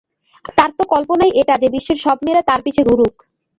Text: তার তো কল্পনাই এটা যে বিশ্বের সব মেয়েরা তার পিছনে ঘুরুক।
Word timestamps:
তার 0.57 0.69
তো 0.77 0.83
কল্পনাই 0.93 1.31
এটা 1.41 1.53
যে 1.61 1.67
বিশ্বের 1.75 1.97
সব 2.05 2.17
মেয়েরা 2.23 2.43
তার 2.49 2.59
পিছনে 2.65 2.87
ঘুরুক। 2.89 3.15